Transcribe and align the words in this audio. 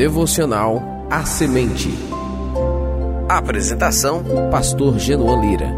Devocional 0.00 0.82
A 1.10 1.26
Semente. 1.26 1.90
Apresentação: 3.28 4.24
Pastor 4.50 4.98
Genoan 4.98 5.42
Lira. 5.42 5.68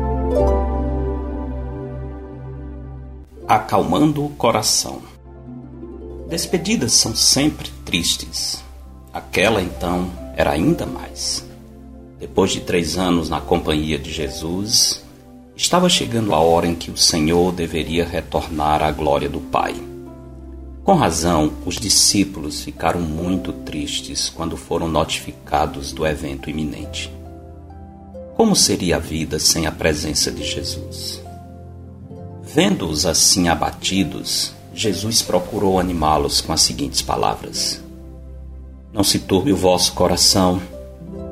Acalmando 3.48 4.24
o 4.24 4.28
coração. 4.28 5.02
Despedidas 6.28 6.92
são 6.92 7.16
sempre 7.16 7.68
tristes. 7.84 8.62
Aquela 9.12 9.60
então 9.60 10.08
era 10.36 10.52
ainda 10.52 10.86
mais. 10.86 11.44
Depois 12.20 12.52
de 12.52 12.60
três 12.60 12.96
anos 12.96 13.28
na 13.28 13.40
companhia 13.40 13.98
de 13.98 14.12
Jesus, 14.12 15.04
estava 15.56 15.88
chegando 15.88 16.32
a 16.32 16.38
hora 16.38 16.68
em 16.68 16.76
que 16.76 16.92
o 16.92 16.96
Senhor 16.96 17.50
deveria 17.50 18.06
retornar 18.06 18.84
à 18.84 18.92
glória 18.92 19.28
do 19.28 19.40
Pai. 19.40 19.74
Com 20.84 20.94
razão, 20.94 21.52
os 21.64 21.76
discípulos 21.76 22.62
ficaram 22.62 23.00
muito 23.00 23.52
tristes 23.52 24.28
quando 24.28 24.56
foram 24.56 24.88
notificados 24.88 25.92
do 25.92 26.04
evento 26.04 26.50
iminente. 26.50 27.12
Como 28.36 28.56
seria 28.56 28.96
a 28.96 28.98
vida 28.98 29.38
sem 29.38 29.66
a 29.66 29.70
presença 29.70 30.28
de 30.30 30.42
Jesus? 30.42 31.22
Vendo-os 32.42 33.06
assim 33.06 33.48
abatidos, 33.48 34.52
Jesus 34.74 35.22
procurou 35.22 35.78
animá-los 35.78 36.40
com 36.40 36.52
as 36.52 36.62
seguintes 36.62 37.00
palavras: 37.00 37.80
Não 38.92 39.04
se 39.04 39.20
turbe 39.20 39.52
o 39.52 39.56
vosso 39.56 39.92
coração, 39.92 40.60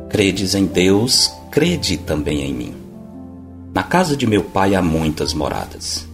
credes 0.08 0.54
em 0.54 0.64
Deus, 0.64 1.28
crede 1.50 1.96
também 1.96 2.42
em 2.42 2.54
mim. 2.54 2.74
Na 3.74 3.82
casa 3.82 4.16
de 4.16 4.28
meu 4.28 4.44
pai 4.44 4.76
há 4.76 4.82
muitas 4.82 5.34
moradas. 5.34 6.06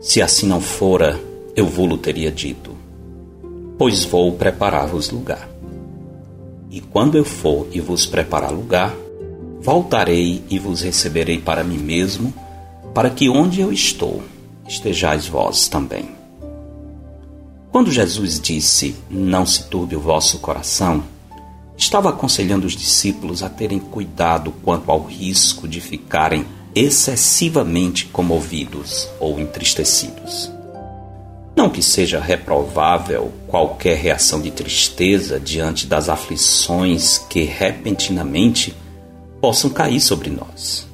Se 0.00 0.22
assim 0.22 0.46
não 0.46 0.60
fora, 0.60 1.20
eu 1.54 1.66
vou-lo 1.66 1.98
teria 1.98 2.32
dito, 2.32 2.74
pois 3.76 4.04
vou 4.04 4.32
preparar-vos 4.32 5.10
lugar. 5.10 5.48
E 6.70 6.80
quando 6.80 7.18
eu 7.18 7.24
for 7.24 7.68
e 7.72 7.80
vos 7.80 8.06
preparar 8.06 8.50
lugar, 8.50 8.94
voltarei 9.60 10.42
e 10.48 10.58
vos 10.58 10.80
receberei 10.80 11.38
para 11.38 11.62
mim 11.62 11.76
mesmo, 11.76 12.32
para 12.94 13.10
que 13.10 13.28
onde 13.28 13.60
eu 13.60 13.70
estou, 13.70 14.22
estejais 14.66 15.26
vós 15.26 15.68
também. 15.68 16.08
Quando 17.70 17.90
Jesus 17.90 18.40
disse: 18.40 18.96
Não 19.10 19.44
se 19.44 19.64
turbe 19.64 19.94
o 19.94 20.00
vosso 20.00 20.38
coração, 20.38 21.04
estava 21.76 22.08
aconselhando 22.08 22.66
os 22.66 22.72
discípulos 22.72 23.42
a 23.42 23.50
terem 23.50 23.78
cuidado 23.78 24.52
quanto 24.64 24.90
ao 24.90 25.04
risco 25.04 25.68
de 25.68 25.80
ficarem 25.80 26.46
excessivamente 26.74 28.06
comovidos 28.06 29.06
ou 29.20 29.38
entristecidos. 29.38 30.50
Não 31.54 31.68
que 31.68 31.82
seja 31.82 32.18
reprovável 32.20 33.32
qualquer 33.46 33.96
reação 33.96 34.40
de 34.40 34.50
tristeza 34.50 35.38
diante 35.38 35.86
das 35.86 36.08
aflições 36.08 37.18
que 37.18 37.42
repentinamente 37.42 38.74
possam 39.40 39.68
cair 39.70 40.00
sobre 40.00 40.30
nós. 40.30 40.86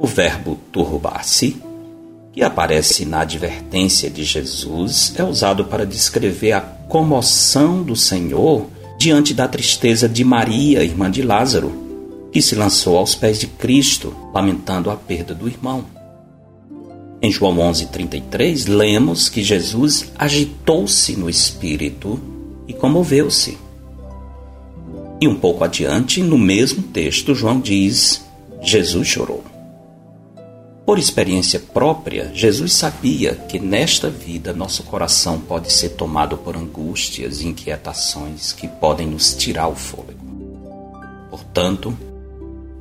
O 0.00 0.06
verbo 0.06 0.58
turbar-se, 0.72 1.60
que 2.32 2.42
aparece 2.42 3.04
na 3.04 3.20
advertência 3.20 4.10
de 4.10 4.24
Jesus, 4.24 5.12
é 5.16 5.24
usado 5.24 5.64
para 5.64 5.86
descrever 5.86 6.52
a 6.52 6.60
comoção 6.60 7.82
do 7.82 7.96
Senhor 7.96 8.66
diante 8.98 9.34
da 9.34 9.48
tristeza 9.48 10.08
de 10.08 10.24
Maria, 10.24 10.84
irmã 10.84 11.10
de 11.10 11.22
Lázaro, 11.22 11.72
que 12.32 12.40
se 12.40 12.54
lançou 12.54 12.98
aos 12.98 13.14
pés 13.14 13.38
de 13.38 13.46
Cristo, 13.46 14.14
lamentando 14.32 14.90
a 14.90 14.96
perda 14.96 15.34
do 15.34 15.48
irmão. 15.48 15.95
Em 17.20 17.30
João 17.30 17.56
11:33 17.56 18.66
lemos 18.66 19.28
que 19.28 19.42
Jesus 19.42 20.12
agitou-se 20.18 21.16
no 21.16 21.30
espírito 21.30 22.20
e 22.68 22.74
comoveu-se. 22.74 23.58
E 25.20 25.26
um 25.26 25.34
pouco 25.34 25.64
adiante, 25.64 26.22
no 26.22 26.36
mesmo 26.36 26.82
texto, 26.82 27.34
João 27.34 27.58
diz: 27.58 28.22
Jesus 28.60 29.08
chorou. 29.08 29.42
Por 30.84 31.00
experiência 31.00 31.58
própria, 31.58 32.30
Jesus 32.32 32.74
sabia 32.74 33.34
que 33.34 33.58
nesta 33.58 34.08
vida 34.08 34.52
nosso 34.52 34.84
coração 34.84 35.40
pode 35.40 35.72
ser 35.72 35.90
tomado 35.90 36.36
por 36.36 36.56
angústias 36.56 37.40
e 37.40 37.48
inquietações 37.48 38.52
que 38.52 38.68
podem 38.68 39.08
nos 39.08 39.34
tirar 39.34 39.66
o 39.66 39.74
fôlego. 39.74 40.24
Portanto, 41.28 41.96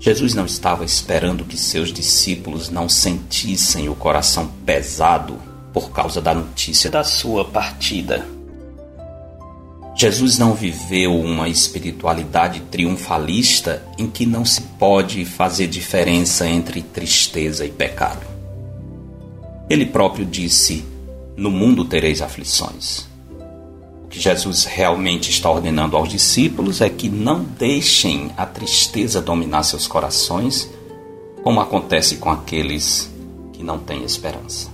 Jesus 0.06 0.36
não 0.36 0.46
estava 0.46 0.86
esperando 0.86 1.44
que 1.44 1.58
seus 1.58 1.92
discípulos 1.92 2.70
não 2.70 2.88
sentissem 2.88 3.90
o 3.90 3.96
coração 3.96 4.52
pesado 4.64 5.42
por 5.74 5.90
causa 5.90 6.22
da 6.22 6.32
notícia 6.32 6.92
da 6.92 7.04
sua 7.04 7.44
partida. 7.44 8.24
Jesus 9.96 10.38
não 10.38 10.54
viveu 10.54 11.20
uma 11.20 11.50
espiritualidade 11.50 12.60
triunfalista 12.70 13.84
em 13.98 14.08
que 14.08 14.28
não 14.28 14.46
se 14.46 14.62
pode 14.78 15.26
fazer 15.26 15.66
diferença 15.66 16.48
entre 16.48 16.84
tristeza 16.84 17.66
e 17.66 17.72
pecado. 17.72 18.28
Ele 19.68 19.88
próprio 19.88 20.24
disse: 20.24 20.86
No 21.36 21.50
mundo 21.50 21.84
tereis 21.84 22.22
aflições 22.22 23.08
que 24.16 24.22
Jesus 24.22 24.64
realmente 24.64 25.30
está 25.30 25.52
ordenando 25.52 25.98
aos 25.98 26.08
discípulos 26.08 26.80
é 26.80 26.90
que 26.90 27.10
não 27.10 27.44
deixem 27.44 28.32
a 28.38 28.46
tristeza 28.46 29.22
dominar 29.22 29.64
seus 29.64 29.88
corações, 29.88 30.70
como 31.44 31.60
acontece 31.60 32.16
com 32.16 32.30
aqueles 32.30 33.12
que 33.52 33.62
não 33.62 33.78
têm 33.78 34.06
esperança. 34.06 34.70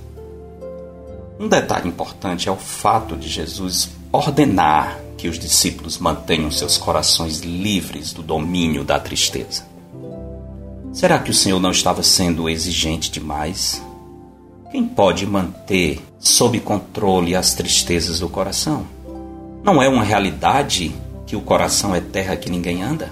Um 1.40 1.48
detalhe 1.48 1.88
importante 1.88 2.48
é 2.48 2.52
o 2.52 2.56
fato 2.56 3.18
de 3.18 3.28
Jesus 3.28 3.90
ordenar 4.12 5.00
que 5.18 5.28
os 5.28 5.40
discípulos 5.40 5.98
mantenham 5.98 6.52
seus 6.52 6.78
corações 6.78 7.40
livres 7.40 8.14
do 8.14 8.22
domínio 8.22 8.84
da 8.84 9.00
tristeza. 9.00 9.66
Será 10.94 11.18
que 11.18 11.32
o 11.32 11.34
Senhor 11.34 11.60
não 11.60 11.72
estava 11.72 12.04
sendo 12.04 12.48
exigente 12.48 13.10
demais? 13.10 13.82
Quem 14.72 14.86
pode 14.86 15.26
manter 15.26 16.00
sob 16.20 16.60
controle 16.60 17.36
as 17.36 17.56
tristezas 17.56 18.20
do 18.20 18.30
coração? 18.30 19.01
Não 19.64 19.82
é 19.82 19.88
uma 19.88 20.04
realidade 20.04 20.94
que 21.26 21.36
o 21.36 21.42
coração 21.42 21.96
é 21.96 22.02
terra 22.02 22.36
que 22.36 22.50
ninguém 22.50 22.82
anda? 22.82 23.12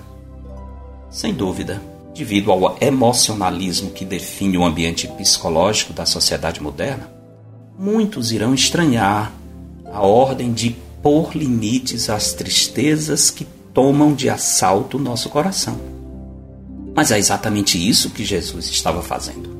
Sem 1.09 1.33
dúvida, 1.33 1.81
devido 2.13 2.51
ao 2.51 2.77
emocionalismo 2.81 3.91
que 3.91 4.03
define 4.03 4.57
o 4.57 4.63
ambiente 4.65 5.07
psicológico 5.07 5.93
da 5.93 6.05
sociedade 6.05 6.61
moderna, 6.61 7.09
muitos 7.77 8.31
irão 8.31 8.53
estranhar 8.53 9.31
a 9.91 10.01
ordem 10.01 10.51
de 10.51 10.75
pôr 11.01 11.35
limites 11.35 12.09
às 12.09 12.33
tristezas 12.33 13.29
que 13.29 13.45
tomam 13.73 14.13
de 14.13 14.29
assalto 14.29 14.97
o 14.97 15.01
nosso 15.01 15.29
coração. 15.29 15.79
Mas 16.95 17.11
é 17.11 17.17
exatamente 17.17 17.77
isso 17.77 18.09
que 18.09 18.25
Jesus 18.25 18.67
estava 18.69 19.01
fazendo 19.01 19.59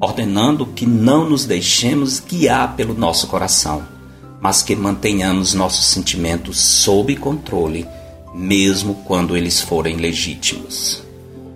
ordenando 0.00 0.64
que 0.64 0.86
não 0.86 1.28
nos 1.28 1.44
deixemos 1.44 2.20
guiar 2.20 2.76
pelo 2.76 2.94
nosso 2.94 3.26
coração 3.26 3.82
mas 4.40 4.62
que 4.62 4.76
mantenhamos 4.76 5.54
nossos 5.54 5.86
sentimentos 5.86 6.60
sob 6.60 7.14
controle, 7.16 7.86
mesmo 8.34 8.94
quando 9.06 9.36
eles 9.36 9.60
forem 9.60 9.96
legítimos. 9.96 11.02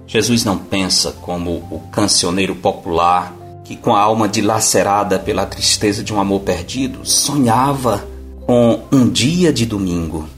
Jesus 0.06 0.44
não 0.44 0.59
pensa 0.59 1.12
como 1.22 1.65
o 1.71 1.81
cancioneiro 1.91 2.54
popular 2.54 3.34
que, 3.65 3.76
com 3.76 3.94
a 3.94 4.00
alma 4.00 4.28
dilacerada 4.28 5.19
pela 5.19 5.47
tristeza 5.47 6.03
de 6.03 6.12
um 6.12 6.21
amor 6.21 6.41
perdido, 6.41 7.06
sonhava 7.06 8.06
com 8.47 8.82
um 8.91 9.09
dia 9.09 9.53
de 9.53 9.65
domingo 9.65 10.28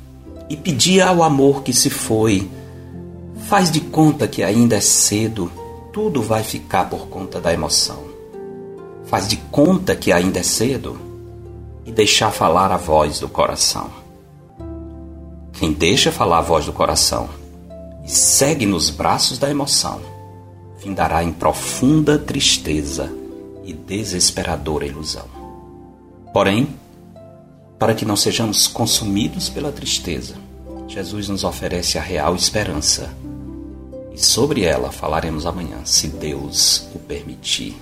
e 0.48 0.56
pedia 0.56 1.06
ao 1.06 1.22
amor 1.22 1.62
que 1.62 1.72
se 1.72 1.90
foi: 1.90 2.48
Faz 3.48 3.70
de 3.70 3.80
conta 3.80 4.28
que 4.28 4.42
ainda 4.42 4.76
é 4.76 4.80
cedo, 4.80 5.50
tudo 5.92 6.22
vai 6.22 6.42
ficar 6.42 6.88
por 6.88 7.08
conta 7.08 7.40
da 7.40 7.52
emoção. 7.52 8.04
Faz 9.06 9.28
de 9.28 9.36
conta 9.36 9.96
que 9.96 10.12
ainda 10.12 10.38
é 10.38 10.42
cedo, 10.42 10.98
e 11.84 11.92
deixar 11.92 12.30
falar 12.30 12.72
a 12.72 12.76
voz 12.76 13.18
do 13.18 13.28
coração. 13.28 13.90
Quem 15.52 15.72
deixa 15.72 16.10
falar 16.10 16.38
a 16.38 16.42
voz 16.42 16.66
do 16.66 16.72
coração 16.72 17.28
e 18.04 18.10
segue 18.10 18.66
nos 18.66 18.90
braços 18.90 19.38
da 19.38 19.50
emoção, 19.50 20.00
findará 20.78 21.22
em 21.22 21.32
profunda 21.32 22.18
tristeza 22.18 23.10
e 23.64 23.72
desesperadora 23.72 24.86
ilusão. 24.86 25.26
Porém, 26.32 26.68
para 27.78 27.94
que 27.94 28.04
não 28.04 28.16
sejamos 28.16 28.66
consumidos 28.66 29.48
pela 29.48 29.72
tristeza, 29.72 30.34
Jesus 30.88 31.28
nos 31.28 31.44
oferece 31.44 31.98
a 31.98 32.02
real 32.02 32.34
esperança. 32.34 33.14
E 34.12 34.18
sobre 34.18 34.62
ela 34.62 34.92
falaremos 34.92 35.46
amanhã, 35.46 35.78
se 35.84 36.08
Deus 36.08 36.88
o 36.94 36.98
permitir 36.98 37.74